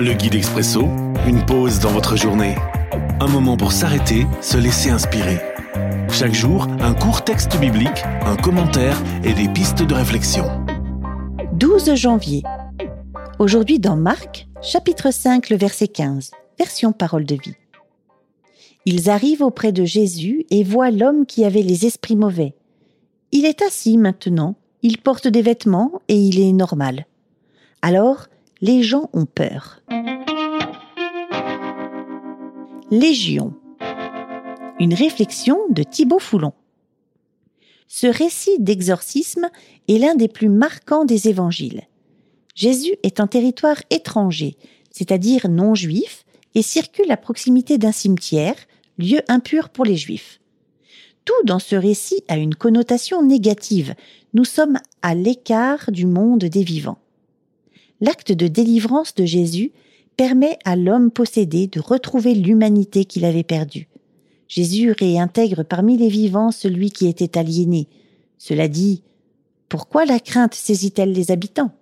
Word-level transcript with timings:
Le 0.00 0.12
guide 0.12 0.36
expresso, 0.36 0.82
une 1.26 1.44
pause 1.44 1.80
dans 1.80 1.90
votre 1.90 2.14
journée. 2.14 2.54
Un 3.18 3.26
moment 3.26 3.56
pour 3.56 3.72
s'arrêter, 3.72 4.28
se 4.40 4.56
laisser 4.56 4.90
inspirer. 4.90 5.40
Chaque 6.08 6.34
jour, 6.34 6.68
un 6.78 6.94
court 6.94 7.24
texte 7.24 7.58
biblique, 7.58 8.04
un 8.24 8.36
commentaire 8.36 8.96
et 9.24 9.32
des 9.32 9.48
pistes 9.48 9.82
de 9.82 9.94
réflexion. 9.94 10.44
12 11.54 11.96
janvier. 11.96 12.44
Aujourd'hui 13.40 13.80
dans 13.80 13.96
Marc, 13.96 14.46
chapitre 14.62 15.10
5, 15.10 15.50
le 15.50 15.56
verset 15.56 15.88
15, 15.88 16.30
version 16.60 16.92
parole 16.92 17.24
de 17.24 17.34
vie. 17.34 17.56
Ils 18.84 19.10
arrivent 19.10 19.42
auprès 19.42 19.72
de 19.72 19.84
Jésus 19.84 20.46
et 20.50 20.62
voient 20.62 20.92
l'homme 20.92 21.26
qui 21.26 21.44
avait 21.44 21.62
les 21.62 21.86
esprits 21.86 22.14
mauvais. 22.14 22.54
Il 23.32 23.46
est 23.46 23.62
assis 23.62 23.98
maintenant, 23.98 24.54
il 24.82 24.98
porte 24.98 25.26
des 25.26 25.42
vêtements 25.42 26.00
et 26.06 26.14
il 26.14 26.38
est 26.38 26.52
normal. 26.52 27.04
Alors, 27.82 28.28
les 28.60 28.82
gens 28.82 29.08
ont 29.12 29.26
peur. 29.26 29.82
Légion. 32.90 33.54
Une 34.80 34.94
réflexion 34.94 35.58
de 35.70 35.82
Thibaut 35.82 36.18
Foulon. 36.18 36.52
Ce 37.86 38.06
récit 38.06 38.58
d'exorcisme 38.58 39.48
est 39.88 39.98
l'un 39.98 40.14
des 40.14 40.28
plus 40.28 40.48
marquants 40.48 41.04
des 41.04 41.28
évangiles. 41.28 41.82
Jésus 42.54 42.96
est 43.02 43.20
en 43.20 43.28
territoire 43.28 43.80
étranger, 43.90 44.56
c'est-à-dire 44.90 45.48
non 45.48 45.74
juif, 45.74 46.24
et 46.54 46.62
circule 46.62 47.12
à 47.12 47.16
proximité 47.16 47.78
d'un 47.78 47.92
cimetière, 47.92 48.56
lieu 48.98 49.20
impur 49.28 49.68
pour 49.68 49.84
les 49.84 49.96
juifs. 49.96 50.40
Tout 51.24 51.44
dans 51.44 51.60
ce 51.60 51.76
récit 51.76 52.24
a 52.26 52.36
une 52.36 52.54
connotation 52.54 53.22
négative. 53.22 53.94
Nous 54.34 54.44
sommes 54.44 54.78
à 55.02 55.14
l'écart 55.14 55.92
du 55.92 56.06
monde 56.06 56.44
des 56.44 56.64
vivants 56.64 56.98
l'acte 58.00 58.32
de 58.32 58.48
délivrance 58.48 59.14
de 59.14 59.24
Jésus 59.24 59.72
permet 60.16 60.58
à 60.64 60.76
l'homme 60.76 61.10
possédé 61.10 61.66
de 61.66 61.80
retrouver 61.80 62.34
l'humanité 62.34 63.04
qu'il 63.04 63.24
avait 63.24 63.44
perdue. 63.44 63.88
Jésus 64.48 64.92
réintègre 64.92 65.62
parmi 65.62 65.96
les 65.96 66.08
vivants 66.08 66.50
celui 66.50 66.90
qui 66.90 67.06
était 67.06 67.38
aliéné. 67.38 67.86
Cela 68.38 68.66
dit, 68.68 69.02
pourquoi 69.68 70.06
la 70.06 70.18
crainte 70.18 70.54
saisit-elle 70.54 71.12
les 71.12 71.30
habitants? 71.30 71.72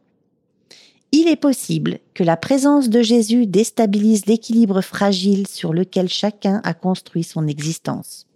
Il 1.12 1.28
est 1.28 1.36
possible 1.36 2.00
que 2.14 2.24
la 2.24 2.36
présence 2.36 2.90
de 2.90 3.00
Jésus 3.00 3.46
déstabilise 3.46 4.26
l'équilibre 4.26 4.80
fragile 4.80 5.46
sur 5.46 5.72
lequel 5.72 6.08
chacun 6.08 6.60
a 6.64 6.74
construit 6.74 7.22
son 7.22 7.46
existence. 7.46 8.26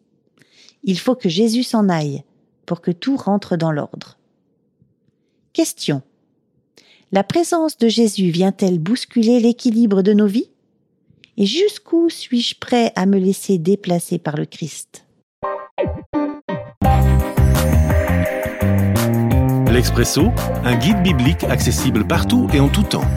Il 0.84 0.98
faut 0.98 1.16
que 1.16 1.28
Jésus 1.28 1.64
s'en 1.64 1.88
aille 1.88 2.22
pour 2.64 2.80
que 2.80 2.92
tout 2.92 3.16
rentre 3.16 3.56
dans 3.56 3.72
l'ordre. 3.72 4.18
Question 5.52 6.02
la 7.12 7.24
présence 7.24 7.76
de 7.76 7.88
Jésus 7.88 8.30
vient-elle 8.30 8.78
bousculer 8.78 9.40
l'équilibre 9.40 10.02
de 10.02 10.12
nos 10.12 10.26
vies? 10.26 10.50
Et 11.36 11.46
jusqu'où 11.46 12.08
suis-je 12.08 12.54
prêt 12.58 12.92
à 12.96 13.06
me 13.06 13.18
laisser 13.18 13.58
déplacer 13.58 14.18
par 14.18 14.36
le 14.36 14.44
Christ? 14.44 15.06
L'Expresso, 19.70 20.30
un 20.64 20.76
guide 20.76 21.02
biblique 21.02 21.44
accessible 21.44 22.06
partout 22.06 22.48
et 22.52 22.60
en 22.60 22.68
tout 22.68 22.82
temps. 22.82 23.08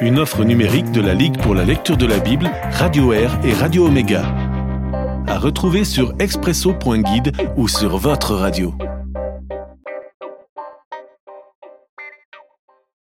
Une 0.00 0.18
offre 0.18 0.44
numérique 0.44 0.92
de 0.92 1.00
la 1.00 1.14
Ligue 1.14 1.38
pour 1.38 1.54
la 1.54 1.64
lecture 1.64 1.96
de 1.96 2.06
la 2.06 2.18
Bible, 2.18 2.50
Radio 2.72 3.12
Air 3.12 3.40
et 3.44 3.52
Radio 3.52 3.86
Omega. 3.86 4.22
À 5.26 5.38
retrouver 5.38 5.84
sur 5.84 6.14
expresso.guide 6.18 7.32
ou 7.56 7.68
sur 7.68 7.96
votre 7.96 8.34
radio. 8.34 8.74